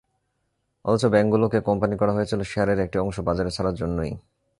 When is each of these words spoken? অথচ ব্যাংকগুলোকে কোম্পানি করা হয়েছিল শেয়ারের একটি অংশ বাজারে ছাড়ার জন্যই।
অথচ 0.85 1.03
ব্যাংকগুলোকে 1.05 1.59
কোম্পানি 1.61 1.95
করা 1.97 2.13
হয়েছিল 2.13 2.39
শেয়ারের 2.41 2.79
একটি 2.79 2.97
অংশ 2.99 3.17
বাজারে 3.19 3.51
ছাড়ার 3.51 3.75
জন্যই। 3.75 4.11